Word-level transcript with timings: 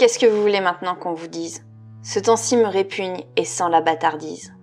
Qu'est-ce 0.00 0.18
que 0.18 0.24
vous 0.24 0.40
voulez 0.40 0.62
maintenant 0.62 0.94
qu'on 0.94 1.12
vous 1.12 1.26
dise? 1.26 1.62
Ce 2.02 2.18
temps-ci 2.18 2.56
me 2.56 2.66
répugne 2.66 3.22
et 3.36 3.44
sans 3.44 3.68
la 3.68 3.82
bâtardise. 3.82 4.54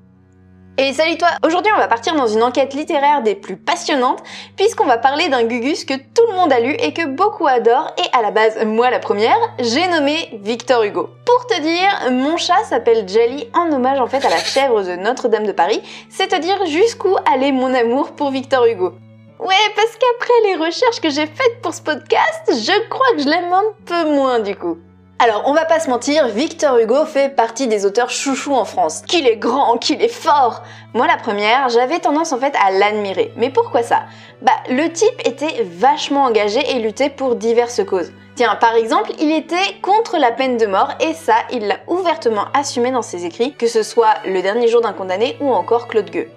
Et 0.80 0.94
salut 0.94 1.16
toi 1.16 1.28
Aujourd'hui 1.46 1.72
on 1.76 1.78
va 1.78 1.88
partir 1.88 2.16
dans 2.16 2.26
une 2.26 2.42
enquête 2.42 2.74
littéraire 2.74 3.22
des 3.22 3.36
plus 3.36 3.56
passionnantes 3.56 4.24
puisqu'on 4.56 4.88
va 4.88 4.98
parler 4.98 5.30
d'un 5.30 5.44
Gugus 5.44 5.86
que 5.86 5.94
tout 5.94 6.24
le 6.32 6.38
monde 6.38 6.52
a 6.52 6.60
lu 6.60 6.72
et 6.80 6.92
que 6.92 7.06
beaucoup 7.06 7.46
adorent 7.46 7.94
et 8.00 8.18
à 8.18 8.24
la 8.24 8.32
base, 8.32 8.66
moi 8.66 8.90
la 8.90 8.98
première, 8.98 9.38
j'ai 9.60 9.88
nommé 9.90 10.40
Victor 10.42 10.82
Hugo. 10.82 11.12
Pour 11.24 11.46
te 11.46 11.62
dire, 11.62 12.12
mon 12.12 12.38
chat 12.38 12.64
s'appelle 12.64 13.08
Jelly 13.08 13.48
en 13.54 13.72
hommage 13.72 14.00
en 14.00 14.08
fait 14.08 14.26
à 14.26 14.32
la 14.32 14.40
chèvre 14.40 14.82
de 14.82 14.96
Notre-Dame 14.96 15.46
de 15.46 15.52
Paris, 15.52 15.84
c'est-à-dire 16.10 16.66
jusqu'où 16.66 17.16
allait 17.32 17.52
mon 17.52 17.76
amour 17.76 18.14
pour 18.14 18.32
Victor 18.32 18.66
Hugo. 18.66 18.96
Ouais, 19.38 19.56
parce 19.76 19.96
qu'après 20.00 20.34
les 20.46 20.56
recherches 20.56 21.00
que 21.00 21.12
j'ai 21.12 21.28
faites 21.28 21.62
pour 21.62 21.76
ce 21.76 21.84
podcast, 21.84 22.42
je 22.48 22.90
crois 22.90 23.12
que 23.16 23.22
je 23.22 23.30
l'aime 23.30 23.54
un 23.54 23.66
peu 23.86 24.16
moins 24.16 24.40
du 24.40 24.56
coup. 24.56 24.80
Alors, 25.20 25.44
on 25.48 25.54
va 25.54 25.66
pas 25.66 25.80
se 25.80 25.90
mentir, 25.90 26.28
Victor 26.28 26.78
Hugo 26.78 27.04
fait 27.06 27.30
partie 27.30 27.68
des 27.68 27.88
auteurs 27.88 28.12
chouchous 28.12 28.54
en 28.54 28.66
France. 28.66 29.02
Qu'il 29.02 29.26
est 29.26 29.36
grand, 29.36 29.80
qu'il 29.80 30.00
est 30.04 30.10
fort 30.10 30.62
Moi, 30.94 31.08
la 31.08 31.18
première, 31.18 31.70
j'avais 31.70 31.98
tendance 31.98 32.34
en 32.34 32.38
fait 32.38 32.54
à 32.64 32.70
l'admirer. 32.70 33.34
Mais 33.36 33.50
pourquoi 33.50 33.82
ça? 33.82 34.04
Bah, 34.44 34.52
le 34.70 34.92
type 34.94 35.20
était 35.26 35.64
vachement 35.64 36.26
engagé 36.26 36.60
et 36.70 36.78
luttait 36.80 37.10
pour 37.10 37.36
diverses 37.36 37.84
causes. 37.84 38.12
Tiens, 38.36 38.56
par 38.62 38.76
exemple, 38.76 39.12
il 39.20 39.32
était 39.32 39.80
contre 39.82 40.20
la 40.20 40.32
peine 40.32 40.58
de 40.58 40.68
mort 40.68 40.94
et 41.00 41.16
ça, 41.16 41.38
il 41.52 41.66
l'a 41.66 41.80
ouvertement 41.88 42.46
assumé 42.54 42.92
dans 42.92 43.02
ses 43.02 43.26
écrits, 43.26 43.54
que 43.54 43.66
ce 43.66 43.82
soit 43.82 44.14
Le 44.24 44.44
dernier 44.44 44.68
jour 44.68 44.82
d'un 44.82 44.94
condamné 44.94 45.36
ou 45.42 45.52
encore 45.52 45.88
Claude 45.88 46.12
Gueux. 46.12 46.30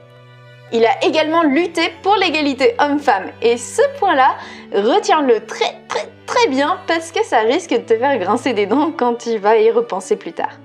Il 0.73 0.87
a 0.87 1.05
également 1.05 1.42
lutté 1.42 1.92
pour 2.02 2.15
l'égalité 2.15 2.77
homme-femme 2.79 3.33
et 3.42 3.56
ce 3.56 3.83
point-là, 3.98 4.37
retiens-le 4.73 5.45
très 5.45 5.80
très 5.88 6.09
très 6.27 6.48
bien 6.48 6.79
parce 6.87 7.10
que 7.10 7.24
ça 7.24 7.41
risque 7.41 7.70
de 7.70 7.79
te 7.79 7.98
faire 7.98 8.19
grincer 8.19 8.52
des 8.52 8.66
dents 8.66 8.93
quand 8.96 9.15
tu 9.15 9.38
vas 9.38 9.56
y 9.56 9.70
repenser 9.70 10.15
plus 10.15 10.33
tard. 10.33 10.60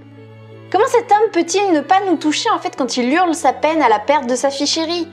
Comment 0.71 0.85
cet 0.87 1.11
homme 1.11 1.31
peut-il 1.31 1.73
ne 1.73 1.81
pas 1.81 2.01
nous 2.07 2.17
toucher 2.17 2.49
en 2.53 2.59
fait 2.59 2.75
quand 2.77 2.97
il 2.97 3.11
hurle 3.11 3.33
sa 3.33 3.51
peine 3.51 3.81
à 3.81 3.89
la 3.89 3.97
perte 3.97 4.27
de 4.27 4.35
sa 4.35 4.51
fille 4.51 5.07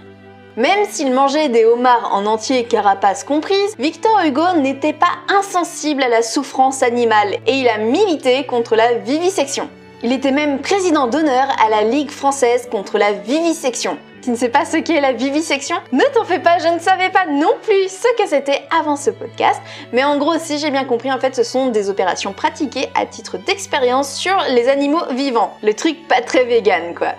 Même 0.58 0.84
s'il 0.90 1.14
mangeait 1.14 1.48
des 1.48 1.64
homards 1.64 2.10
en 2.12 2.26
entier, 2.26 2.64
carapace 2.64 3.24
comprise, 3.24 3.74
Victor 3.78 4.20
Hugo 4.26 4.60
n'était 4.60 4.92
pas 4.92 5.12
insensible 5.28 6.02
à 6.02 6.08
la 6.08 6.20
souffrance 6.20 6.82
animale 6.82 7.36
et 7.46 7.54
il 7.54 7.68
a 7.68 7.78
milité 7.78 8.44
contre 8.44 8.76
la 8.76 8.94
vivisection. 8.94 9.70
Il 10.02 10.12
était 10.12 10.32
même 10.32 10.60
président 10.60 11.06
d'honneur 11.06 11.46
à 11.64 11.70
la 11.70 11.82
Ligue 11.82 12.10
française 12.10 12.68
contre 12.70 12.98
la 12.98 13.12
vivisection. 13.12 13.96
Tu 14.22 14.30
ne 14.30 14.36
sais 14.36 14.50
pas 14.50 14.64
ce 14.64 14.76
qu'est 14.76 15.00
la 15.00 15.12
vivisection? 15.12 15.76
Ne 15.90 16.04
t'en 16.14 16.24
fais 16.24 16.38
pas, 16.38 16.58
je 16.60 16.68
ne 16.68 16.78
savais 16.78 17.10
pas 17.10 17.26
non 17.26 17.54
plus 17.60 17.88
ce 17.88 18.06
que 18.16 18.28
c'était 18.28 18.62
avant 18.70 18.94
ce 18.94 19.10
podcast. 19.10 19.60
Mais 19.92 20.04
en 20.04 20.16
gros, 20.16 20.38
si 20.38 20.58
j'ai 20.58 20.70
bien 20.70 20.84
compris, 20.84 21.10
en 21.10 21.18
fait, 21.18 21.34
ce 21.34 21.42
sont 21.42 21.70
des 21.70 21.90
opérations 21.90 22.32
pratiquées 22.32 22.88
à 22.94 23.04
titre 23.04 23.36
d'expérience 23.36 24.14
sur 24.14 24.36
les 24.50 24.68
animaux 24.68 25.04
vivants. 25.10 25.56
Le 25.64 25.74
truc 25.74 26.06
pas 26.06 26.20
très 26.20 26.44
vegan, 26.44 26.94
quoi. 26.94 27.14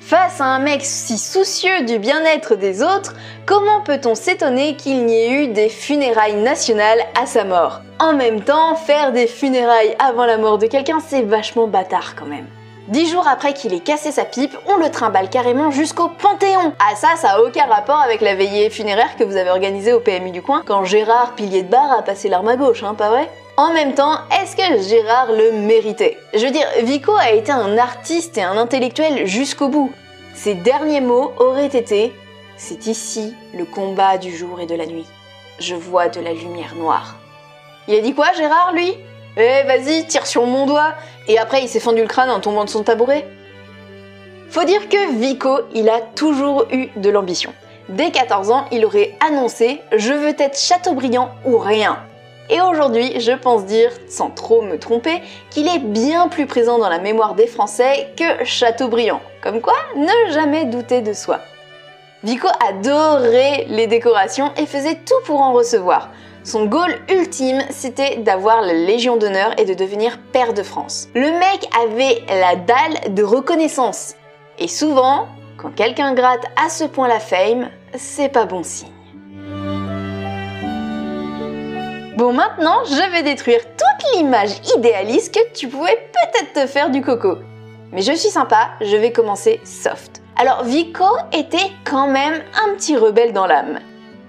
Face 0.00 0.40
à 0.40 0.44
un 0.44 0.60
mec 0.60 0.82
si 0.84 1.18
soucieux 1.18 1.84
du 1.86 1.98
bien-être 1.98 2.54
des 2.54 2.84
autres, 2.84 3.14
comment 3.44 3.80
peut-on 3.80 4.14
s'étonner 4.14 4.76
qu'il 4.76 5.04
n'y 5.06 5.16
ait 5.16 5.42
eu 5.42 5.48
des 5.48 5.68
funérailles 5.68 6.36
nationales 6.36 7.02
à 7.20 7.26
sa 7.26 7.42
mort? 7.42 7.80
En 7.98 8.12
même 8.12 8.42
temps, 8.42 8.76
faire 8.76 9.10
des 9.10 9.26
funérailles 9.26 9.96
avant 9.98 10.26
la 10.26 10.38
mort 10.38 10.58
de 10.58 10.66
quelqu'un, 10.68 11.00
c'est 11.00 11.22
vachement 11.22 11.66
bâtard 11.66 12.14
quand 12.14 12.26
même. 12.26 12.46
Dix 12.88 13.08
jours 13.08 13.28
après 13.28 13.54
qu'il 13.54 13.72
ait 13.74 13.80
cassé 13.80 14.10
sa 14.10 14.24
pipe, 14.24 14.56
on 14.66 14.76
le 14.76 14.90
trimballe 14.90 15.30
carrément 15.30 15.70
jusqu'au 15.70 16.08
Panthéon. 16.08 16.72
Ah 16.80 16.96
ça, 16.96 17.14
ça 17.16 17.34
a 17.34 17.40
aucun 17.40 17.66
rapport 17.66 18.00
avec 18.00 18.20
la 18.20 18.34
veillée 18.34 18.70
funéraire 18.70 19.14
que 19.16 19.22
vous 19.22 19.36
avez 19.36 19.50
organisée 19.50 19.92
au 19.92 20.00
PMU 20.00 20.32
du 20.32 20.42
coin 20.42 20.64
quand 20.66 20.84
Gérard, 20.84 21.36
pilier 21.36 21.62
de 21.62 21.70
bar, 21.70 21.92
a 21.92 22.02
passé 22.02 22.28
l'arme 22.28 22.48
à 22.48 22.56
gauche, 22.56 22.82
hein, 22.82 22.94
pas 22.94 23.10
vrai? 23.10 23.30
En 23.56 23.72
même 23.72 23.94
temps, 23.94 24.18
est-ce 24.32 24.56
que 24.56 24.82
Gérard 24.82 25.30
le 25.30 25.52
méritait? 25.52 26.18
Je 26.34 26.44
veux 26.44 26.50
dire, 26.50 26.66
Vico 26.82 27.12
a 27.14 27.30
été 27.30 27.52
un 27.52 27.78
artiste 27.78 28.36
et 28.36 28.42
un 28.42 28.56
intellectuel 28.56 29.28
jusqu'au 29.28 29.68
bout. 29.68 29.92
Ses 30.34 30.54
derniers 30.54 31.00
mots 31.00 31.32
auraient 31.38 31.66
été 31.66 32.12
C'est 32.56 32.88
ici 32.88 33.36
le 33.54 33.64
combat 33.64 34.18
du 34.18 34.36
jour 34.36 34.60
et 34.60 34.66
de 34.66 34.74
la 34.74 34.86
nuit. 34.86 35.06
Je 35.60 35.76
vois 35.76 36.08
de 36.08 36.20
la 36.20 36.32
lumière 36.32 36.74
noire. 36.74 37.14
Il 37.86 37.94
a 37.94 38.00
dit 38.00 38.14
quoi, 38.14 38.32
Gérard, 38.32 38.72
lui? 38.72 38.96
Eh, 39.36 39.62
vas-y, 39.66 40.06
tire 40.06 40.26
sur 40.26 40.44
mon 40.44 40.66
doigt 40.66 40.94
Et 41.28 41.38
après, 41.38 41.62
il 41.62 41.68
s'est 41.68 41.80
fendu 41.80 42.02
le 42.02 42.08
crâne 42.08 42.30
en 42.30 42.40
tombant 42.40 42.64
de 42.64 42.70
son 42.70 42.82
tabouret 42.82 43.26
Faut 44.50 44.64
dire 44.64 44.88
que 44.88 45.18
Vico, 45.18 45.60
il 45.74 45.88
a 45.88 46.00
toujours 46.00 46.66
eu 46.70 46.88
de 46.96 47.10
l'ambition. 47.10 47.52
Dès 47.88 48.10
14 48.10 48.50
ans, 48.50 48.64
il 48.70 48.84
aurait 48.84 49.16
annoncé 49.26 49.80
Je 49.96 50.12
veux 50.12 50.34
être 50.40 50.58
Chateaubriand 50.58 51.30
ou 51.44 51.58
rien. 51.58 51.98
Et 52.50 52.60
aujourd'hui, 52.60 53.20
je 53.20 53.32
pense 53.32 53.64
dire, 53.64 53.90
sans 54.08 54.30
trop 54.30 54.62
me 54.62 54.78
tromper, 54.78 55.22
qu'il 55.50 55.68
est 55.68 55.78
bien 55.78 56.28
plus 56.28 56.46
présent 56.46 56.78
dans 56.78 56.88
la 56.88 56.98
mémoire 56.98 57.34
des 57.34 57.46
Français 57.46 58.12
que 58.16 58.44
Chateaubriand. 58.44 59.20
Comme 59.42 59.60
quoi, 59.60 59.74
ne 59.96 60.32
jamais 60.32 60.64
douter 60.64 61.00
de 61.00 61.12
soi. 61.12 61.40
Vico 62.24 62.48
adorait 62.68 63.66
les 63.68 63.86
décorations 63.86 64.52
et 64.56 64.66
faisait 64.66 64.96
tout 64.96 65.14
pour 65.24 65.40
en 65.40 65.52
recevoir. 65.52 66.10
Son 66.44 66.66
goal 66.66 66.98
ultime, 67.08 67.62
c'était 67.70 68.16
d'avoir 68.16 68.62
la 68.62 68.72
Légion 68.72 69.16
d'honneur 69.16 69.52
et 69.60 69.64
de 69.64 69.74
devenir 69.74 70.18
père 70.32 70.52
de 70.52 70.64
France. 70.64 71.08
Le 71.14 71.30
mec 71.38 71.68
avait 71.84 72.22
la 72.28 72.56
dalle 72.56 73.14
de 73.14 73.22
reconnaissance. 73.22 74.16
Et 74.58 74.66
souvent, 74.66 75.28
quand 75.56 75.70
quelqu'un 75.72 76.14
gratte 76.14 76.44
à 76.62 76.68
ce 76.68 76.82
point 76.82 77.06
la 77.06 77.20
fame, 77.20 77.70
c'est 77.94 78.28
pas 78.28 78.44
bon 78.44 78.64
signe. 78.64 78.88
Bon, 82.16 82.32
maintenant, 82.32 82.84
je 82.86 83.12
vais 83.12 83.22
détruire 83.22 83.60
toute 83.60 84.16
l'image 84.16 84.50
idéaliste 84.76 85.32
que 85.32 85.52
tu 85.54 85.68
pouvais 85.68 86.10
peut-être 86.12 86.52
te 86.52 86.66
faire 86.66 86.90
du 86.90 87.02
coco. 87.02 87.38
Mais 87.92 88.02
je 88.02 88.12
suis 88.12 88.30
sympa, 88.30 88.70
je 88.80 88.96
vais 88.96 89.12
commencer 89.12 89.60
soft. 89.64 90.22
Alors, 90.34 90.64
Vico 90.64 91.04
était 91.32 91.70
quand 91.84 92.08
même 92.08 92.42
un 92.64 92.74
petit 92.74 92.96
rebelle 92.96 93.32
dans 93.32 93.46
l'âme. 93.46 93.78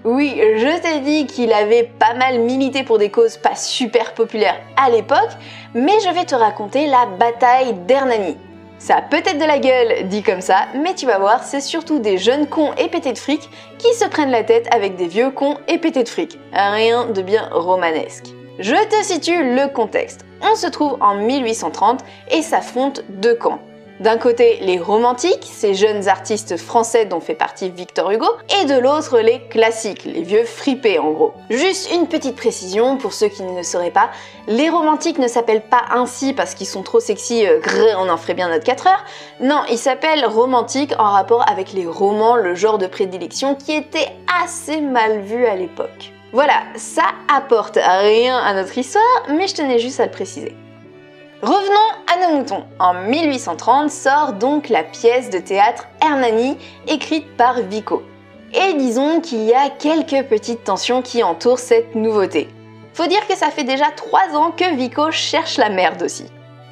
Oui, 0.04 0.34
je 0.36 0.82
t'ai 0.82 1.00
dit 1.00 1.26
qu'il 1.26 1.50
avait 1.54 1.90
pas 1.98 2.12
mal 2.12 2.40
milité 2.40 2.82
pour 2.82 2.98
des 2.98 3.08
causes 3.08 3.38
pas 3.38 3.54
super 3.54 4.12
populaires 4.12 4.60
à 4.76 4.90
l'époque, 4.90 5.30
mais 5.72 5.98
je 6.04 6.12
vais 6.12 6.26
te 6.26 6.34
raconter 6.34 6.86
la 6.86 7.06
bataille 7.06 7.72
d'Hernani. 7.72 8.36
Ça 8.78 8.96
a 8.96 9.00
peut-être 9.00 9.38
de 9.38 9.46
la 9.46 9.58
gueule 9.58 10.06
dit 10.08 10.22
comme 10.22 10.42
ça, 10.42 10.66
mais 10.74 10.92
tu 10.92 11.06
vas 11.06 11.18
voir, 11.18 11.42
c'est 11.42 11.62
surtout 11.62 12.00
des 12.00 12.18
jeunes 12.18 12.46
cons 12.46 12.74
et 12.76 12.88
pétés 12.88 13.14
de 13.14 13.18
fric 13.18 13.48
qui 13.78 13.94
se 13.94 14.04
prennent 14.04 14.30
la 14.30 14.44
tête 14.44 14.68
avec 14.74 14.96
des 14.96 15.06
vieux 15.06 15.30
cons 15.30 15.56
et 15.68 15.78
pétés 15.78 16.02
de 16.02 16.08
fric. 16.10 16.38
Rien 16.52 17.06
de 17.06 17.22
bien 17.22 17.48
romanesque. 17.50 18.26
Je 18.58 18.74
te 18.74 19.02
situe 19.04 19.54
le 19.54 19.72
contexte. 19.72 20.26
On 20.42 20.54
se 20.54 20.66
trouve 20.66 20.98
en 21.00 21.14
1830 21.14 22.00
et 22.30 22.42
s'affrontent 22.42 23.00
deux 23.08 23.36
camps. 23.36 23.60
D'un 24.04 24.18
côté, 24.18 24.58
les 24.60 24.78
romantiques, 24.78 25.48
ces 25.50 25.72
jeunes 25.72 26.08
artistes 26.08 26.58
français 26.58 27.06
dont 27.06 27.20
fait 27.20 27.34
partie 27.34 27.70
Victor 27.70 28.10
Hugo, 28.10 28.26
et 28.60 28.66
de 28.66 28.78
l'autre, 28.78 29.18
les 29.20 29.40
classiques, 29.48 30.04
les 30.04 30.20
vieux 30.20 30.44
fripés 30.44 30.98
en 30.98 31.10
gros. 31.10 31.32
Juste 31.48 31.90
une 31.90 32.06
petite 32.06 32.36
précision 32.36 32.98
pour 32.98 33.14
ceux 33.14 33.28
qui 33.28 33.42
ne 33.42 33.56
le 33.56 33.62
sauraient 33.62 33.90
pas, 33.90 34.10
les 34.46 34.68
romantiques 34.68 35.18
ne 35.18 35.26
s'appellent 35.26 35.66
pas 35.70 35.84
ainsi 35.90 36.34
parce 36.34 36.54
qu'ils 36.54 36.66
sont 36.66 36.82
trop 36.82 37.00
sexy, 37.00 37.46
euh, 37.46 37.60
on 37.96 38.10
en 38.10 38.18
ferait 38.18 38.34
bien 38.34 38.50
notre 38.50 38.64
4 38.64 38.88
heures. 38.88 39.04
Non, 39.40 39.62
ils 39.70 39.78
s'appellent 39.78 40.26
romantiques 40.26 40.92
en 40.98 41.10
rapport 41.10 41.50
avec 41.50 41.72
les 41.72 41.86
romans, 41.86 42.36
le 42.36 42.54
genre 42.54 42.76
de 42.76 42.86
prédilection 42.86 43.54
qui 43.54 43.72
était 43.72 44.12
assez 44.44 44.82
mal 44.82 45.20
vu 45.20 45.46
à 45.46 45.56
l'époque. 45.56 46.12
Voilà, 46.34 46.64
ça 46.76 47.04
apporte 47.34 47.78
rien 47.82 48.36
à 48.36 48.52
notre 48.52 48.76
histoire, 48.76 49.22
mais 49.30 49.46
je 49.46 49.54
tenais 49.54 49.78
juste 49.78 49.98
à 49.98 50.04
le 50.04 50.12
préciser. 50.12 50.54
Revenons 51.42 51.90
à 52.06 52.28
nos 52.28 52.38
moutons. 52.38 52.64
En 52.78 52.94
1830 52.94 53.90
sort 53.90 54.32
donc 54.34 54.68
la 54.68 54.82
pièce 54.82 55.30
de 55.30 55.38
théâtre 55.38 55.86
Hernani, 56.02 56.56
écrite 56.86 57.36
par 57.36 57.60
Vico. 57.60 58.02
Et 58.54 58.74
disons 58.74 59.20
qu'il 59.20 59.42
y 59.42 59.52
a 59.52 59.68
quelques 59.68 60.26
petites 60.28 60.64
tensions 60.64 61.02
qui 61.02 61.22
entourent 61.22 61.58
cette 61.58 61.94
nouveauté. 61.96 62.48
Faut 62.94 63.06
dire 63.06 63.26
que 63.26 63.36
ça 63.36 63.50
fait 63.50 63.64
déjà 63.64 63.90
3 63.90 64.36
ans 64.36 64.52
que 64.52 64.76
Vico 64.76 65.10
cherche 65.10 65.58
la 65.58 65.70
merde 65.70 66.02
aussi. 66.02 66.24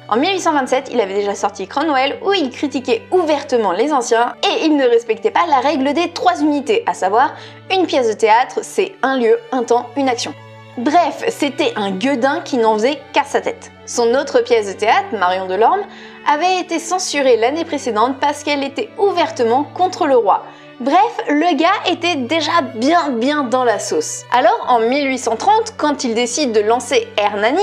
En 0.07 0.17
1827, 0.17 0.89
il 0.91 1.01
avait 1.01 1.13
déjà 1.13 1.35
sorti 1.35 1.67
Cromwell 1.67 2.17
où 2.25 2.33
il 2.33 2.49
critiquait 2.49 3.03
ouvertement 3.11 3.73
les 3.73 3.91
anciens 3.91 4.35
et 4.43 4.65
il 4.65 4.75
ne 4.77 4.85
respectait 4.85 5.31
pas 5.31 5.45
la 5.47 5.59
règle 5.59 5.93
des 5.93 6.11
trois 6.11 6.41
unités, 6.41 6.83
à 6.85 6.93
savoir 6.93 7.33
une 7.71 7.85
pièce 7.85 8.07
de 8.07 8.13
théâtre, 8.13 8.59
c'est 8.63 8.95
un 9.01 9.17
lieu, 9.17 9.39
un 9.51 9.63
temps, 9.63 9.89
une 9.97 10.09
action. 10.09 10.33
Bref, 10.77 11.23
c'était 11.29 11.71
un 11.75 11.91
gueudin 11.91 12.41
qui 12.41 12.57
n'en 12.57 12.73
faisait 12.73 12.99
qu'à 13.13 13.23
sa 13.23 13.41
tête. 13.41 13.71
Son 13.85 14.15
autre 14.15 14.41
pièce 14.41 14.73
de 14.73 14.73
théâtre, 14.73 15.05
Marion 15.11 15.45
Delorme, 15.45 15.83
avait 16.27 16.59
été 16.59 16.79
censurée 16.79 17.37
l'année 17.37 17.63
précédente 17.63 18.15
parce 18.19 18.43
qu'elle 18.43 18.63
était 18.63 18.89
ouvertement 18.97 19.65
contre 19.75 20.07
le 20.07 20.15
roi. 20.15 20.43
Bref, 20.79 20.97
le 21.29 21.55
gars 21.55 21.91
était 21.91 22.15
déjà 22.15 22.61
bien 22.73 23.11
bien 23.11 23.43
dans 23.43 23.63
la 23.63 23.77
sauce. 23.77 24.23
Alors 24.31 24.65
en 24.67 24.79
1830, 24.79 25.75
quand 25.77 26.03
il 26.05 26.15
décide 26.15 26.53
de 26.53 26.61
lancer 26.61 27.07
Hernani, 27.17 27.61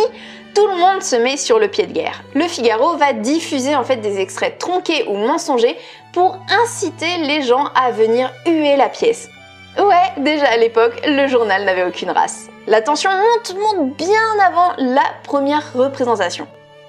tout 0.55 0.69
le 0.69 0.77
monde 0.77 1.03
se 1.03 1.17
met 1.17 1.37
sur 1.37 1.59
le 1.59 1.67
pied 1.67 1.87
de 1.87 1.93
guerre. 1.93 2.23
Le 2.35 2.45
Figaro 2.45 2.97
va 2.97 3.13
diffuser 3.13 3.75
en 3.75 3.83
fait 3.83 3.97
des 3.97 4.21
extraits 4.21 4.57
tronqués 4.59 5.05
ou 5.09 5.17
mensongers 5.17 5.77
pour 6.13 6.39
inciter 6.63 7.19
les 7.19 7.43
gens 7.43 7.71
à 7.75 7.91
venir 7.91 8.33
huer 8.47 8.77
la 8.77 8.89
pièce. 8.89 9.29
Ouais, 9.79 10.23
déjà 10.23 10.47
à 10.49 10.57
l'époque, 10.57 11.01
le 11.07 11.29
journal 11.29 11.65
n'avait 11.65 11.85
aucune 11.85 12.11
race. 12.11 12.49
La 12.67 12.83
tension 12.83 13.11
monte, 13.11 13.55
monte 13.55 13.97
bien 13.97 14.19
avant 14.45 14.73
la 14.79 15.05
première 15.23 15.73
représentation. 15.73 16.47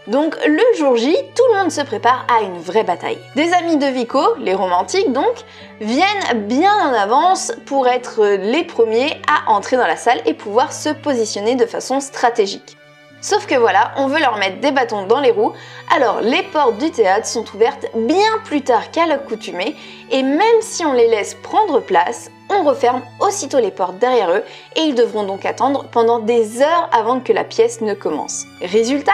Donc 0.07 0.35
le 0.47 0.77
jour 0.77 0.97
J, 0.97 1.15
tout 1.35 1.43
le 1.53 1.59
monde 1.59 1.71
se 1.71 1.81
prépare 1.81 2.25
à 2.27 2.41
une 2.41 2.59
vraie 2.59 2.83
bataille. 2.83 3.19
Des 3.35 3.53
amis 3.53 3.77
de 3.77 3.85
Vico, 3.85 4.19
les 4.39 4.55
romantiques 4.55 5.13
donc, 5.13 5.45
viennent 5.79 6.47
bien 6.47 6.73
en 6.73 6.93
avance 6.93 7.51
pour 7.67 7.87
être 7.87 8.25
les 8.25 8.63
premiers 8.63 9.21
à 9.27 9.51
entrer 9.51 9.77
dans 9.77 9.85
la 9.85 9.97
salle 9.97 10.21
et 10.25 10.33
pouvoir 10.33 10.73
se 10.73 10.89
positionner 10.89 11.55
de 11.55 11.67
façon 11.67 11.99
stratégique. 11.99 12.77
Sauf 13.21 13.45
que 13.45 13.53
voilà, 13.53 13.91
on 13.97 14.07
veut 14.07 14.19
leur 14.19 14.37
mettre 14.37 14.59
des 14.61 14.71
bâtons 14.71 15.05
dans 15.05 15.19
les 15.19 15.29
roues, 15.29 15.53
alors 15.95 16.21
les 16.21 16.41
portes 16.41 16.79
du 16.79 16.89
théâtre 16.89 17.27
sont 17.27 17.45
ouvertes 17.53 17.85
bien 17.93 18.39
plus 18.45 18.63
tard 18.63 18.89
qu'à 18.89 19.05
l'accoutumée, 19.05 19.75
et 20.09 20.23
même 20.23 20.61
si 20.61 20.83
on 20.83 20.93
les 20.93 21.07
laisse 21.07 21.35
prendre 21.35 21.81
place, 21.81 22.31
on 22.49 22.63
referme 22.63 23.03
aussitôt 23.19 23.59
les 23.59 23.69
portes 23.69 23.99
derrière 23.99 24.31
eux, 24.31 24.43
et 24.75 24.81
ils 24.81 24.95
devront 24.95 25.23
donc 25.23 25.45
attendre 25.45 25.85
pendant 25.91 26.17
des 26.17 26.63
heures 26.63 26.89
avant 26.91 27.19
que 27.19 27.31
la 27.31 27.43
pièce 27.43 27.81
ne 27.81 27.93
commence. 27.93 28.45
Résultat? 28.59 29.11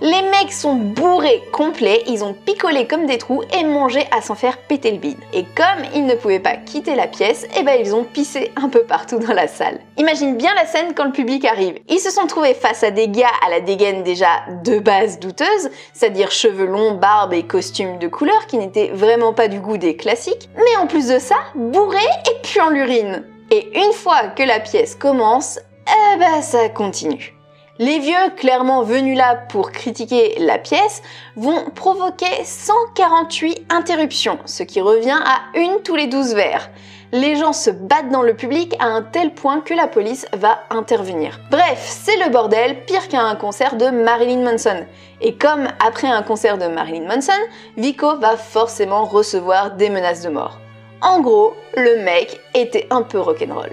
Les 0.00 0.22
mecs 0.22 0.52
sont 0.52 0.74
bourrés 0.74 1.42
complets, 1.52 2.02
ils 2.06 2.24
ont 2.24 2.32
picolé 2.32 2.86
comme 2.86 3.06
des 3.06 3.18
trous 3.18 3.42
et 3.58 3.64
mangé 3.64 4.06
à 4.12 4.20
s'en 4.20 4.34
faire 4.34 4.58
péter 4.58 4.92
le 4.92 4.98
bide. 4.98 5.18
Et 5.32 5.44
comme 5.56 5.84
ils 5.94 6.06
ne 6.06 6.14
pouvaient 6.14 6.38
pas 6.38 6.56
quitter 6.56 6.94
la 6.94 7.06
pièce, 7.06 7.46
eh 7.56 7.62
ben 7.62 7.80
ils 7.80 7.94
ont 7.94 8.04
pissé 8.04 8.52
un 8.56 8.68
peu 8.68 8.82
partout 8.82 9.18
dans 9.18 9.34
la 9.34 9.48
salle. 9.48 9.80
Imagine 9.96 10.36
bien 10.36 10.54
la 10.54 10.66
scène 10.66 10.94
quand 10.94 11.04
le 11.04 11.12
public 11.12 11.44
arrive. 11.44 11.78
Ils 11.88 11.98
se 11.98 12.10
sont 12.10 12.26
trouvés 12.26 12.54
face 12.54 12.82
à 12.82 12.90
des 12.90 13.08
gars 13.08 13.26
à 13.44 13.50
la 13.50 13.60
dégaine 13.60 14.02
déjà 14.02 14.28
de 14.64 14.78
base 14.78 15.18
douteuse, 15.18 15.70
c'est-à-dire 15.92 16.30
cheveux 16.30 16.66
longs, 16.66 16.94
barbe 16.94 17.32
et 17.32 17.42
costumes 17.42 17.98
de 17.98 18.08
couleur 18.08 18.46
qui 18.46 18.58
n'étaient 18.58 18.90
vraiment 18.92 19.32
pas 19.32 19.48
du 19.48 19.60
goût 19.60 19.78
des 19.78 19.96
classiques, 19.96 20.48
mais 20.56 20.76
en 20.80 20.86
plus 20.86 21.08
de 21.08 21.18
ça, 21.18 21.36
bourrés 21.54 21.98
et 21.98 22.42
puant 22.42 22.70
l'urine. 22.70 23.24
Et 23.50 23.70
une 23.74 23.92
fois 23.92 24.28
que 24.36 24.42
la 24.42 24.60
pièce 24.60 24.94
commence, 24.94 25.58
eh 25.86 26.18
ben 26.18 26.42
ça 26.42 26.68
continue. 26.68 27.37
Les 27.80 28.00
vieux, 28.00 28.30
clairement 28.36 28.82
venus 28.82 29.16
là 29.16 29.36
pour 29.36 29.70
critiquer 29.70 30.34
la 30.40 30.58
pièce, 30.58 31.00
vont 31.36 31.70
provoquer 31.70 32.42
148 32.42 33.66
interruptions, 33.70 34.38
ce 34.46 34.64
qui 34.64 34.80
revient 34.80 35.20
à 35.24 35.56
une 35.56 35.80
tous 35.84 35.94
les 35.94 36.08
12 36.08 36.34
vers. 36.34 36.70
Les 37.12 37.36
gens 37.36 37.52
se 37.52 37.70
battent 37.70 38.10
dans 38.10 38.22
le 38.22 38.34
public 38.34 38.74
à 38.80 38.86
un 38.86 39.02
tel 39.02 39.32
point 39.32 39.60
que 39.60 39.74
la 39.74 39.86
police 39.86 40.26
va 40.36 40.58
intervenir. 40.70 41.38
Bref, 41.52 41.78
c'est 41.78 42.16
le 42.16 42.30
bordel, 42.30 42.84
pire 42.84 43.06
qu'à 43.06 43.22
un 43.22 43.36
concert 43.36 43.76
de 43.76 43.86
Marilyn 43.90 44.42
Manson. 44.42 44.84
Et 45.20 45.36
comme 45.36 45.68
après 45.78 46.08
un 46.08 46.22
concert 46.22 46.58
de 46.58 46.66
Marilyn 46.66 47.06
Manson, 47.06 47.30
Vico 47.76 48.18
va 48.18 48.36
forcément 48.36 49.04
recevoir 49.04 49.76
des 49.76 49.88
menaces 49.88 50.22
de 50.22 50.30
mort. 50.30 50.58
En 51.00 51.20
gros, 51.20 51.54
le 51.76 52.02
mec 52.02 52.40
était 52.54 52.88
un 52.90 53.02
peu 53.02 53.20
rock'n'roll. 53.20 53.70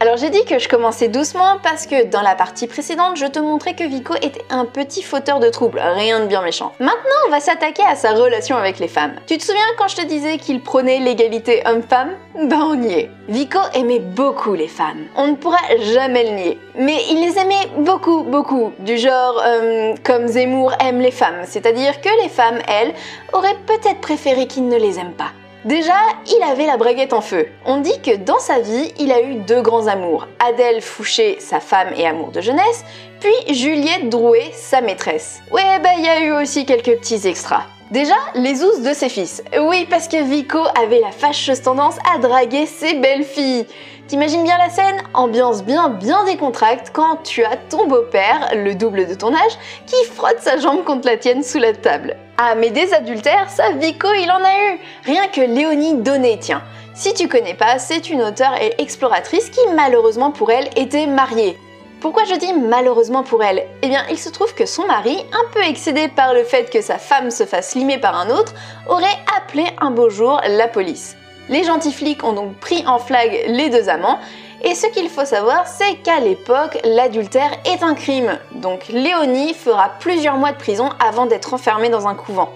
Alors 0.00 0.16
j'ai 0.16 0.30
dit 0.30 0.44
que 0.44 0.60
je 0.60 0.68
commençais 0.68 1.08
doucement 1.08 1.56
parce 1.60 1.84
que 1.84 2.04
dans 2.04 2.22
la 2.22 2.36
partie 2.36 2.68
précédente, 2.68 3.16
je 3.16 3.26
te 3.26 3.40
montrais 3.40 3.74
que 3.74 3.82
Vico 3.82 4.14
était 4.14 4.44
un 4.48 4.64
petit 4.64 5.02
fauteur 5.02 5.40
de 5.40 5.48
troubles, 5.48 5.80
rien 5.80 6.20
de 6.20 6.26
bien 6.26 6.40
méchant. 6.40 6.72
Maintenant, 6.78 6.94
on 7.26 7.30
va 7.30 7.40
s'attaquer 7.40 7.82
à 7.82 7.96
sa 7.96 8.12
relation 8.12 8.56
avec 8.56 8.78
les 8.78 8.86
femmes. 8.86 9.14
Tu 9.26 9.36
te 9.38 9.42
souviens 9.42 9.60
quand 9.76 9.88
je 9.88 9.96
te 9.96 10.06
disais 10.06 10.38
qu'il 10.38 10.62
prônait 10.62 11.00
l'égalité 11.00 11.64
homme-femme? 11.66 12.10
Ben 12.36 12.60
on 12.62 12.80
y 12.80 12.92
est. 12.92 13.10
Vico 13.28 13.58
aimait 13.74 13.98
beaucoup 13.98 14.54
les 14.54 14.68
femmes. 14.68 15.06
On 15.16 15.26
ne 15.26 15.34
pourra 15.34 15.58
jamais 15.80 16.22
le 16.22 16.30
nier. 16.30 16.58
Mais 16.76 16.98
il 17.10 17.20
les 17.20 17.36
aimait 17.36 17.68
beaucoup, 17.78 18.22
beaucoup. 18.22 18.72
Du 18.78 18.98
genre 18.98 19.42
euh, 19.44 19.94
comme 20.04 20.28
Zemmour 20.28 20.74
aime 20.78 21.00
les 21.00 21.10
femmes. 21.10 21.42
C'est-à-dire 21.44 22.00
que 22.00 22.22
les 22.22 22.28
femmes, 22.28 22.60
elles, 22.68 22.94
auraient 23.32 23.58
peut-être 23.66 24.00
préféré 24.00 24.46
qu'il 24.46 24.68
ne 24.68 24.76
les 24.76 25.00
aime 25.00 25.14
pas. 25.14 25.32
Déjà, 25.64 25.98
il 26.26 26.42
avait 26.44 26.66
la 26.66 26.76
braguette 26.76 27.12
en 27.12 27.20
feu. 27.20 27.48
On 27.66 27.78
dit 27.78 28.00
que 28.00 28.14
dans 28.14 28.38
sa 28.38 28.60
vie, 28.60 28.92
il 29.00 29.10
a 29.10 29.20
eu 29.20 29.34
deux 29.34 29.60
grands 29.60 29.88
amours. 29.88 30.28
Adèle 30.38 30.80
Fouché, 30.80 31.38
sa 31.40 31.58
femme 31.58 31.88
et 31.96 32.06
amour 32.06 32.30
de 32.30 32.40
jeunesse, 32.40 32.84
puis 33.18 33.54
Juliette 33.54 34.08
Drouet, 34.08 34.52
sa 34.52 34.80
maîtresse. 34.80 35.40
Ouais, 35.50 35.80
bah 35.82 35.90
il 35.98 36.04
y 36.04 36.08
a 36.08 36.20
eu 36.20 36.32
aussi 36.32 36.64
quelques 36.64 36.98
petits 37.00 37.26
extras. 37.26 37.64
Déjà, 37.90 38.14
les 38.34 38.62
ousses 38.62 38.82
de 38.82 38.92
ses 38.92 39.08
fils. 39.08 39.42
Oui, 39.60 39.86
parce 39.90 40.06
que 40.06 40.22
Vico 40.22 40.60
avait 40.80 41.00
la 41.00 41.10
fâcheuse 41.10 41.62
tendance 41.62 41.96
à 42.14 42.18
draguer 42.18 42.66
ses 42.66 42.94
belles 42.94 43.24
filles. 43.24 43.66
T'imagines 44.06 44.44
bien 44.44 44.58
la 44.58 44.70
scène? 44.70 45.02
Ambiance 45.12 45.64
bien 45.64 45.88
bien 45.88 46.24
décontracte 46.24 46.90
quand 46.92 47.16
tu 47.24 47.44
as 47.44 47.56
ton 47.68 47.86
beau-père, 47.86 48.50
le 48.54 48.74
double 48.74 49.06
de 49.06 49.14
ton 49.14 49.34
âge, 49.34 49.58
qui 49.86 49.96
frotte 50.14 50.38
sa 50.38 50.58
jambe 50.58 50.84
contre 50.84 51.08
la 51.08 51.16
tienne 51.16 51.42
sous 51.42 51.58
la 51.58 51.72
table. 51.72 52.16
Ah 52.40 52.54
mais 52.54 52.70
des 52.70 52.94
adultères, 52.94 53.50
ça 53.50 53.72
Vico 53.72 54.06
il 54.14 54.30
en 54.30 54.36
a 54.36 54.72
eu 54.72 54.80
Rien 55.04 55.26
que 55.26 55.40
Léonie 55.40 55.96
Donné, 55.96 56.38
tiens. 56.38 56.62
Si 56.94 57.12
tu 57.12 57.26
connais 57.26 57.54
pas, 57.54 57.80
c'est 57.80 58.10
une 58.10 58.22
auteure 58.22 58.54
et 58.62 58.80
exploratrice 58.80 59.50
qui 59.50 59.58
malheureusement 59.74 60.30
pour 60.30 60.52
elle 60.52 60.70
était 60.76 61.08
mariée. 61.08 61.58
Pourquoi 62.00 62.22
je 62.26 62.36
dis 62.36 62.52
malheureusement 62.52 63.24
pour 63.24 63.42
elle? 63.42 63.66
Eh 63.82 63.88
bien, 63.88 64.04
il 64.08 64.18
se 64.20 64.28
trouve 64.28 64.54
que 64.54 64.66
son 64.66 64.86
mari, 64.86 65.18
un 65.32 65.52
peu 65.52 65.64
excédé 65.64 66.06
par 66.06 66.32
le 66.32 66.44
fait 66.44 66.70
que 66.70 66.80
sa 66.80 66.98
femme 66.98 67.32
se 67.32 67.44
fasse 67.44 67.74
limer 67.74 67.98
par 67.98 68.16
un 68.16 68.30
autre, 68.30 68.54
aurait 68.88 69.18
appelé 69.36 69.64
un 69.80 69.90
beau 69.90 70.08
jour 70.08 70.40
la 70.46 70.68
police. 70.68 71.16
Les 71.48 71.64
gentils 71.64 71.92
flics 71.92 72.22
ont 72.22 72.34
donc 72.34 72.54
pris 72.58 72.84
en 72.86 73.00
flag 73.00 73.46
les 73.48 73.68
deux 73.68 73.88
amants, 73.88 74.20
et 74.62 74.74
ce 74.74 74.86
qu'il 74.88 75.08
faut 75.08 75.24
savoir, 75.24 75.66
c'est 75.66 75.96
qu'à 76.02 76.18
l'époque, 76.18 76.78
l'adultère 76.84 77.50
est 77.64 77.82
un 77.82 77.94
crime. 77.94 78.38
Donc 78.52 78.88
Léonie 78.88 79.54
fera 79.54 79.90
plusieurs 80.00 80.36
mois 80.36 80.52
de 80.52 80.58
prison 80.58 80.90
avant 80.98 81.26
d'être 81.26 81.54
enfermée 81.54 81.90
dans 81.90 82.08
un 82.08 82.14
couvent. 82.14 82.50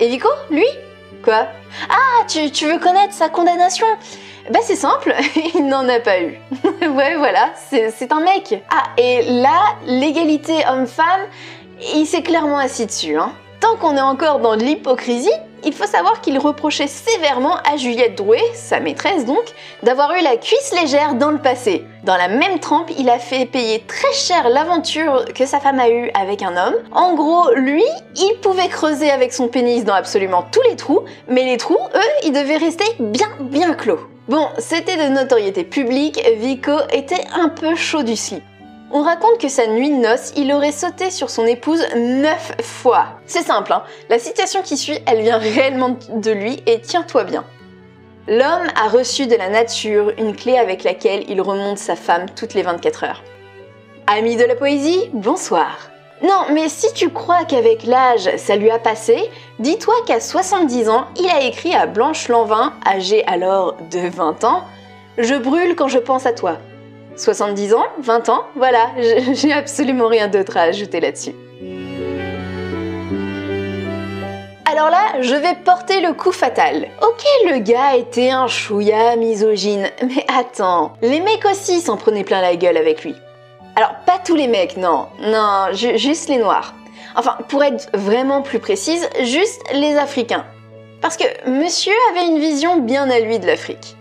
Et 0.00 0.08
lui? 0.50 0.66
Quoi? 1.22 1.46
Ah, 1.88 2.24
tu, 2.28 2.50
tu, 2.50 2.66
veux 2.66 2.78
connaître 2.78 3.12
sa 3.12 3.28
condamnation? 3.28 3.86
Bah 4.50 4.60
c'est 4.62 4.76
simple, 4.76 5.14
il 5.54 5.66
n'en 5.66 5.88
a 5.88 6.00
pas 6.00 6.20
eu. 6.22 6.38
ouais 6.82 7.16
voilà, 7.16 7.50
c'est 7.70 8.12
un 8.12 8.20
mec. 8.20 8.62
Ah, 8.70 8.84
et 8.96 9.22
là, 9.22 9.76
l'égalité 9.86 10.64
homme-femme, 10.70 11.22
il 11.94 12.06
s'est 12.06 12.22
clairement 12.22 12.58
assis 12.58 12.86
dessus. 12.86 13.16
Hein. 13.16 13.32
Tant 13.60 13.76
qu'on 13.76 13.96
est 13.96 14.00
encore 14.00 14.38
dans 14.38 14.54
l'hypocrisie, 14.54 15.28
il 15.64 15.72
faut 15.72 15.86
savoir 15.86 16.20
qu'il 16.20 16.38
reprochait 16.38 16.86
sévèrement 16.86 17.56
à 17.70 17.76
Juliette 17.76 18.16
Drouet, 18.16 18.42
sa 18.54 18.80
maîtresse 18.80 19.24
donc, 19.24 19.44
d'avoir 19.82 20.12
eu 20.14 20.22
la 20.22 20.36
cuisse 20.36 20.72
légère 20.80 21.14
dans 21.14 21.30
le 21.30 21.38
passé. 21.38 21.84
Dans 22.04 22.16
la 22.16 22.28
même 22.28 22.58
trempe, 22.58 22.90
il 22.98 23.10
a 23.10 23.18
fait 23.18 23.46
payer 23.46 23.84
très 23.86 24.12
cher 24.12 24.48
l'aventure 24.48 25.24
que 25.34 25.46
sa 25.46 25.60
femme 25.60 25.78
a 25.78 25.88
eue 25.88 26.10
avec 26.14 26.42
un 26.42 26.56
homme. 26.56 26.76
En 26.92 27.14
gros, 27.14 27.52
lui, 27.54 27.84
il 28.16 28.38
pouvait 28.40 28.68
creuser 28.68 29.10
avec 29.10 29.32
son 29.32 29.48
pénis 29.48 29.84
dans 29.84 29.94
absolument 29.94 30.44
tous 30.50 30.62
les 30.68 30.76
trous, 30.76 31.02
mais 31.28 31.44
les 31.44 31.56
trous, 31.56 31.78
eux, 31.94 32.24
ils 32.24 32.32
devaient 32.32 32.56
rester 32.56 32.84
bien 32.98 33.28
bien 33.40 33.74
clos. 33.74 34.00
Bon, 34.28 34.48
c'était 34.58 34.96
de 34.96 35.14
notoriété 35.14 35.64
publique, 35.64 36.20
Vico 36.36 36.72
était 36.92 37.24
un 37.34 37.48
peu 37.48 37.74
chaud 37.74 38.02
du 38.02 38.14
slip. 38.14 38.42
On 38.90 39.02
raconte 39.02 39.38
que 39.38 39.48
sa 39.48 39.66
nuit 39.66 39.90
de 39.90 39.96
noces, 39.96 40.32
il 40.36 40.50
aurait 40.50 40.72
sauté 40.72 41.10
sur 41.10 41.28
son 41.28 41.44
épouse 41.44 41.84
neuf 41.94 42.52
fois. 42.62 43.08
C'est 43.26 43.42
simple, 43.42 43.70
hein 43.74 43.82
la 44.08 44.18
citation 44.18 44.62
qui 44.62 44.78
suit, 44.78 44.98
elle 45.06 45.20
vient 45.20 45.36
réellement 45.36 45.98
de 46.10 46.30
lui 46.30 46.62
et 46.64 46.80
tiens-toi 46.80 47.24
bien. 47.24 47.44
L'homme 48.28 48.66
a 48.74 48.88
reçu 48.88 49.26
de 49.26 49.36
la 49.36 49.50
nature 49.50 50.12
une 50.16 50.34
clé 50.34 50.56
avec 50.56 50.84
laquelle 50.84 51.24
il 51.28 51.42
remonte 51.42 51.76
sa 51.76 51.96
femme 51.96 52.26
toutes 52.34 52.54
les 52.54 52.62
24 52.62 53.04
heures. 53.04 53.22
Ami 54.06 54.36
de 54.36 54.44
la 54.44 54.54
poésie, 54.54 55.10
bonsoir. 55.12 55.90
Non, 56.22 56.46
mais 56.50 56.70
si 56.70 56.90
tu 56.94 57.10
crois 57.10 57.44
qu'avec 57.44 57.84
l'âge 57.84 58.30
ça 58.38 58.56
lui 58.56 58.70
a 58.70 58.78
passé, 58.78 59.30
dis-toi 59.58 59.94
qu'à 60.06 60.18
70 60.18 60.88
ans, 60.88 61.06
il 61.18 61.28
a 61.28 61.42
écrit 61.42 61.74
à 61.74 61.86
Blanche 61.86 62.28
Lanvin, 62.28 62.72
âgée 62.86 63.24
alors 63.26 63.76
de 63.90 64.08
20 64.08 64.44
ans, 64.44 64.64
Je 65.18 65.34
brûle 65.34 65.76
quand 65.76 65.88
je 65.88 65.98
pense 65.98 66.24
à 66.24 66.32
toi. 66.32 66.58
70 67.20 67.74
ans 67.74 67.86
20 68.00 68.28
ans 68.28 68.44
Voilà, 68.56 68.90
j'ai 69.32 69.52
absolument 69.52 70.08
rien 70.08 70.28
d'autre 70.28 70.56
à 70.56 70.62
ajouter 70.62 71.00
là-dessus. 71.00 71.34
Alors 74.70 74.90
là, 74.90 75.20
je 75.22 75.34
vais 75.34 75.54
porter 75.64 76.00
le 76.00 76.12
coup 76.12 76.30
fatal. 76.30 76.88
Ok, 77.02 77.24
le 77.50 77.58
gars 77.58 77.96
était 77.96 78.30
un 78.30 78.46
chouïa 78.46 79.16
misogyne, 79.16 79.88
mais 80.02 80.24
attends, 80.28 80.92
les 81.02 81.20
mecs 81.20 81.44
aussi 81.44 81.80
s'en 81.80 81.96
prenaient 81.96 82.22
plein 82.22 82.40
la 82.40 82.54
gueule 82.54 82.76
avec 82.76 83.02
lui. 83.02 83.14
Alors, 83.74 83.94
pas 84.06 84.18
tous 84.24 84.36
les 84.36 84.46
mecs, 84.46 84.76
non, 84.76 85.08
non, 85.20 85.66
juste 85.72 86.28
les 86.28 86.38
noirs. 86.38 86.74
Enfin, 87.16 87.36
pour 87.48 87.64
être 87.64 87.88
vraiment 87.94 88.42
plus 88.42 88.60
précise, 88.60 89.08
juste 89.22 89.62
les 89.72 89.96
Africains. 89.96 90.44
Parce 91.00 91.16
que 91.16 91.24
monsieur 91.48 91.92
avait 92.10 92.26
une 92.26 92.38
vision 92.38 92.78
bien 92.78 93.10
à 93.10 93.18
lui 93.20 93.38
de 93.38 93.46
l'Afrique. 93.46 93.96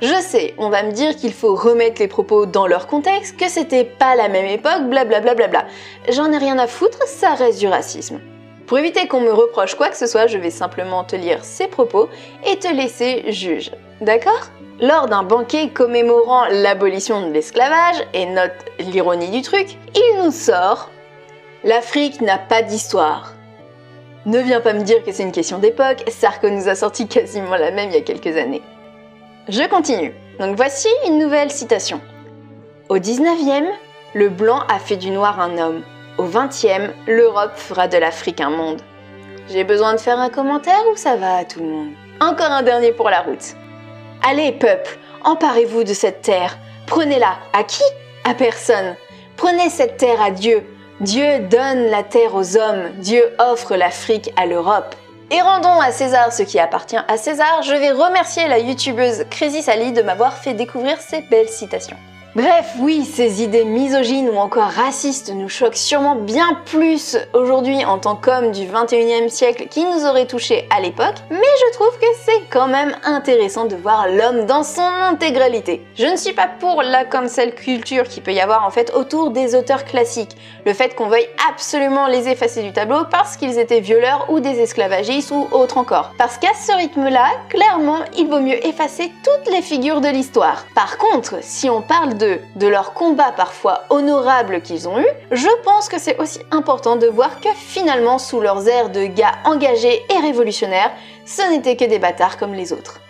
Je 0.00 0.20
sais, 0.20 0.54
on 0.58 0.68
va 0.68 0.84
me 0.84 0.92
dire 0.92 1.16
qu'il 1.16 1.32
faut 1.32 1.56
remettre 1.56 2.00
les 2.00 2.06
propos 2.06 2.46
dans 2.46 2.68
leur 2.68 2.86
contexte, 2.86 3.36
que 3.36 3.48
c'était 3.48 3.84
pas 3.84 4.14
la 4.14 4.28
même 4.28 4.46
époque, 4.46 4.88
blablabla. 4.88 5.20
Bla 5.20 5.34
bla 5.34 5.48
bla. 5.48 5.64
J'en 6.08 6.30
ai 6.30 6.38
rien 6.38 6.56
à 6.58 6.68
foutre, 6.68 7.02
ça 7.08 7.34
reste 7.34 7.58
du 7.58 7.66
racisme. 7.66 8.20
Pour 8.68 8.78
éviter 8.78 9.08
qu'on 9.08 9.20
me 9.20 9.32
reproche 9.32 9.74
quoi 9.74 9.88
que 9.88 9.96
ce 9.96 10.06
soit, 10.06 10.28
je 10.28 10.38
vais 10.38 10.50
simplement 10.50 11.02
te 11.02 11.16
lire 11.16 11.44
ces 11.44 11.66
propos 11.66 12.08
et 12.46 12.58
te 12.58 12.72
laisser 12.72 13.32
juge. 13.32 13.72
D'accord? 14.00 14.50
Lors 14.80 15.08
d'un 15.08 15.24
banquet 15.24 15.70
commémorant 15.70 16.44
l'abolition 16.48 17.26
de 17.26 17.32
l'esclavage, 17.32 17.96
et 18.14 18.26
note 18.26 18.52
l'ironie 18.78 19.30
du 19.30 19.42
truc, 19.42 19.76
il 19.96 20.22
nous 20.22 20.30
sort 20.30 20.90
L'Afrique 21.64 22.20
n'a 22.20 22.38
pas 22.38 22.62
d'histoire. 22.62 23.34
Ne 24.26 24.38
viens 24.38 24.60
pas 24.60 24.74
me 24.74 24.82
dire 24.82 25.02
que 25.02 25.10
c'est 25.10 25.24
une 25.24 25.32
question 25.32 25.58
d'époque, 25.58 26.04
Sarko 26.06 26.50
nous 26.50 26.68
a 26.68 26.76
sorti 26.76 27.08
quasiment 27.08 27.56
la 27.56 27.72
même 27.72 27.88
il 27.88 27.94
y 27.96 27.98
a 27.98 28.02
quelques 28.02 28.36
années. 28.36 28.62
Je 29.48 29.66
continue. 29.66 30.12
Donc 30.38 30.56
voici 30.56 30.88
une 31.06 31.18
nouvelle 31.18 31.50
citation. 31.50 32.02
Au 32.90 32.98
19e, 32.98 33.64
le 34.12 34.28
blanc 34.28 34.60
a 34.68 34.78
fait 34.78 34.96
du 34.96 35.10
noir 35.10 35.40
un 35.40 35.56
homme. 35.56 35.82
Au 36.18 36.26
20e, 36.26 36.90
l'Europe 37.06 37.56
fera 37.56 37.88
de 37.88 37.96
l'Afrique 37.96 38.42
un 38.42 38.50
monde. 38.50 38.82
J'ai 39.48 39.64
besoin 39.64 39.94
de 39.94 40.00
faire 40.00 40.18
un 40.18 40.28
commentaire 40.28 40.82
ou 40.92 40.96
ça 40.96 41.16
va 41.16 41.36
à 41.36 41.44
tout 41.46 41.60
le 41.60 41.66
monde? 41.66 41.88
Encore 42.20 42.50
un 42.50 42.62
dernier 42.62 42.92
pour 42.92 43.08
la 43.08 43.22
route. 43.22 43.54
Allez, 44.22 44.52
peuple, 44.52 44.98
emparez-vous 45.24 45.82
de 45.82 45.94
cette 45.94 46.20
terre. 46.20 46.58
Prenez-la. 46.86 47.38
À 47.54 47.64
qui? 47.64 47.84
À 48.24 48.34
personne. 48.34 48.96
Prenez 49.38 49.70
cette 49.70 49.96
terre 49.96 50.20
à 50.20 50.30
Dieu. 50.30 50.62
Dieu 51.00 51.38
donne 51.50 51.86
la 51.86 52.02
terre 52.02 52.34
aux 52.34 52.58
hommes. 52.58 52.90
Dieu 52.98 53.22
offre 53.38 53.76
l'Afrique 53.76 54.30
à 54.36 54.44
l'Europe. 54.44 54.94
Et 55.30 55.42
rendons 55.42 55.78
à 55.78 55.92
César 55.92 56.32
ce 56.32 56.42
qui 56.42 56.58
appartient 56.58 56.96
à 56.96 57.16
César. 57.18 57.62
Je 57.62 57.74
vais 57.74 57.90
remercier 57.90 58.48
la 58.48 58.58
youtubeuse 58.58 59.24
Crazy 59.30 59.60
Sally 59.60 59.92
de 59.92 60.00
m'avoir 60.00 60.32
fait 60.32 60.54
découvrir 60.54 60.98
ces 61.02 61.20
belles 61.20 61.50
citations. 61.50 61.98
Bref, 62.34 62.74
oui, 62.78 63.06
ces 63.06 63.42
idées 63.42 63.64
misogynes 63.64 64.28
ou 64.28 64.36
encore 64.36 64.68
racistes 64.68 65.32
nous 65.34 65.48
choquent 65.48 65.76
sûrement 65.76 66.14
bien 66.14 66.60
plus 66.66 67.16
aujourd'hui 67.32 67.86
en 67.86 67.98
tant 67.98 68.16
qu'hommes 68.16 68.52
du 68.52 68.66
21e 68.66 69.30
siècle 69.30 69.66
qui 69.70 69.82
nous 69.82 70.04
auraient 70.04 70.26
touchés 70.26 70.68
à 70.68 70.80
l'époque, 70.80 71.14
mais 71.30 71.38
je 71.38 71.72
trouve 71.72 71.98
que 71.98 72.06
c'est 72.24 72.42
quand 72.50 72.68
même 72.68 72.94
intéressant 73.02 73.64
de 73.64 73.76
voir 73.76 74.08
l'homme 74.08 74.44
dans 74.44 74.62
son 74.62 74.82
intégralité. 74.82 75.82
Je 75.94 76.04
ne 76.04 76.16
suis 76.16 76.34
pas 76.34 76.48
pour 76.60 76.82
la 76.82 77.06
cancel 77.06 77.54
culture 77.54 78.04
qui 78.04 78.20
peut 78.20 78.34
y 78.34 78.40
avoir 78.40 78.66
en 78.66 78.70
fait 78.70 78.92
autour 78.94 79.30
des 79.30 79.54
auteurs 79.54 79.86
classiques, 79.86 80.36
le 80.66 80.74
fait 80.74 80.94
qu'on 80.94 81.08
veuille 81.08 81.28
absolument 81.50 82.08
les 82.08 82.28
effacer 82.28 82.62
du 82.62 82.74
tableau 82.74 83.04
parce 83.10 83.38
qu'ils 83.38 83.58
étaient 83.58 83.80
violeurs 83.80 84.26
ou 84.28 84.40
des 84.40 84.60
esclavagistes 84.60 85.30
ou 85.30 85.48
autre 85.50 85.78
encore. 85.78 86.12
Parce 86.18 86.36
qu'à 86.36 86.52
ce 86.54 86.76
rythme-là, 86.76 87.26
clairement, 87.48 88.00
il 88.18 88.28
vaut 88.28 88.40
mieux 88.40 88.64
effacer 88.66 89.10
toutes 89.24 89.50
les 89.50 89.62
figures 89.62 90.02
de 90.02 90.08
l'histoire. 90.08 90.66
Par 90.74 90.98
contre, 90.98 91.36
si 91.40 91.70
on 91.70 91.80
parle 91.80 92.17
de, 92.18 92.66
leurs 92.66 92.92
combats 92.92 93.32
parfois 93.32 93.84
honorables 93.90 94.60
qu'ils 94.60 94.88
ont 94.88 94.98
eus, 94.98 95.08
je 95.30 95.48
pense 95.64 95.88
que 95.88 95.98
c'est 95.98 96.18
aussi 96.18 96.40
important 96.50 96.96
de 96.96 97.06
voir 97.06 97.40
que 97.40 97.48
finalement, 97.56 98.18
sous 98.18 98.40
leurs 98.40 98.68
airs 98.68 98.90
de 98.90 99.06
gars 99.06 99.32
engagés 99.44 100.02
et 100.10 100.18
révolutionnaires, 100.20 100.90
ce 101.24 101.42
n'étaient 101.50 101.76
que 101.76 101.84
des 101.84 101.98
bâtards 101.98 102.36
comme 102.36 102.54
les 102.54 102.72
autres. 102.72 103.00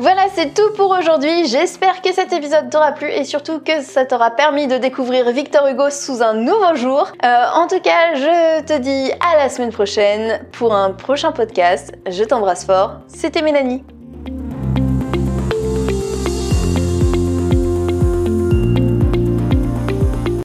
Voilà, 0.00 0.22
c'est 0.34 0.54
tout 0.54 0.72
pour 0.78 0.90
aujourd'hui. 0.98 1.46
J'espère 1.46 2.00
que 2.00 2.10
cet 2.14 2.32
épisode 2.32 2.70
t'aura 2.70 2.92
plu 2.92 3.10
et 3.10 3.24
surtout 3.24 3.60
que 3.60 3.82
ça 3.82 4.06
t'aura 4.06 4.30
permis 4.30 4.66
de 4.66 4.78
découvrir 4.78 5.30
Victor 5.30 5.66
Hugo 5.66 5.90
sous 5.90 6.22
un 6.22 6.32
nouveau 6.32 6.74
jour. 6.74 7.06
Euh, 7.22 7.44
en 7.54 7.66
tout 7.66 7.80
cas, 7.80 8.14
je 8.14 8.62
te 8.62 8.78
dis 8.78 9.12
à 9.20 9.36
la 9.36 9.50
semaine 9.50 9.72
prochaine 9.72 10.40
pour 10.52 10.74
un 10.74 10.92
prochain 10.92 11.32
podcast. 11.32 11.92
Je 12.08 12.24
t'embrasse 12.24 12.64
fort. 12.64 13.00
C'était 13.08 13.42
Mélanie. 13.42 13.84